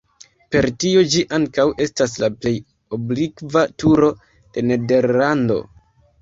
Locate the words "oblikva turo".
2.99-4.11